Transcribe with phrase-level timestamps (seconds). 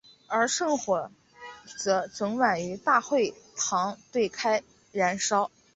[0.25, 1.11] 而圣火
[1.77, 5.51] 则整晚于大会堂对开燃烧。